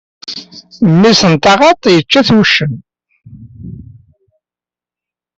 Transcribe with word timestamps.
Mmi-s 0.91 1.21
n 1.31 1.33
taɣaḍt, 1.43 1.83
yečča-t 1.93 2.29
wuccen. 2.33 2.73